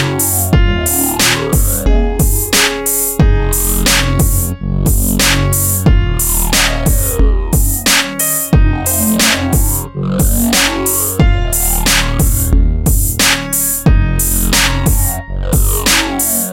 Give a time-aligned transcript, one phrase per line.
[0.00, 0.39] Bye.